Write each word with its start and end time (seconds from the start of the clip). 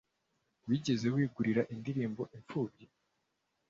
Wigeze 0.67 1.05
wegurira 1.15 1.61
indirimbo 1.73 2.21
imfubyi? 2.37 2.85